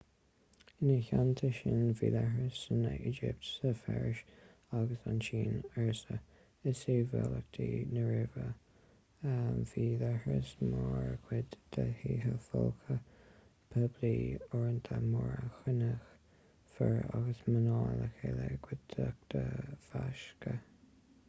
[0.83, 4.21] ina theanta sin bhí leithris san éigipt sa pheirs
[4.77, 6.15] agus sa tsín ársa
[6.71, 7.59] i sibhialtacht
[7.97, 8.45] na róimhe
[9.73, 12.97] bhí leithris mar chuid de thithe folctha
[13.75, 14.11] poiblí
[14.45, 16.09] uaireanta mar a chruinníodh
[16.79, 19.43] fir agus mná le chéile i gcuideachta
[19.85, 20.57] mheasctha